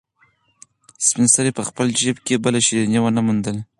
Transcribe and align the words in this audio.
سپین 1.07 1.27
سرې 1.35 1.51
په 1.57 1.63
خپل 1.69 1.87
جېب 1.99 2.17
کې 2.25 2.35
بله 2.43 2.59
شيرني 2.67 2.99
ونه 3.01 3.21
موندله. 3.25 3.61